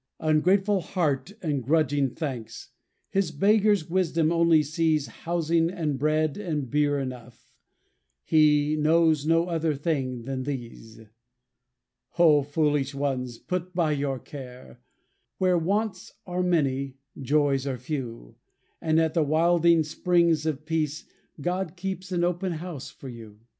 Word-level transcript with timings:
Ungrateful 0.19 0.81
heart 0.81 1.31
and 1.43 1.61
grudging 1.61 2.09
thanks, 2.09 2.69
His 3.11 3.29
beggar's 3.29 3.87
wisdom 3.87 4.31
only 4.31 4.63
sees 4.63 5.05
Housing 5.05 5.69
and 5.69 5.99
bread 5.99 6.37
and 6.37 6.67
beer 6.71 6.97
enough; 6.97 7.47
He 8.23 8.75
knows 8.75 9.27
no 9.27 9.45
other 9.45 9.75
things 9.75 10.25
than 10.25 10.41
these. 10.41 11.01
O 12.17 12.41
foolish 12.41 12.95
ones, 12.95 13.37
put 13.37 13.75
by 13.75 13.91
your 13.91 14.17
care! 14.17 14.81
Where 15.37 15.59
wants 15.59 16.13
are 16.25 16.41
many, 16.41 16.95
joys 17.21 17.67
are 17.67 17.77
few; 17.77 18.37
And 18.81 18.99
at 18.99 19.13
the 19.13 19.21
wilding 19.21 19.83
springs 19.83 20.47
of 20.47 20.65
peace, 20.65 21.05
God 21.39 21.75
keeps 21.77 22.11
an 22.11 22.23
open 22.23 22.53
house 22.53 22.89
for 22.89 23.07
you. 23.07 23.41